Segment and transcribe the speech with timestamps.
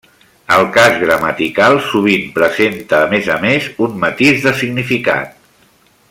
[0.53, 5.37] El cas gramatical sovint presenta a més a més un matís de significat.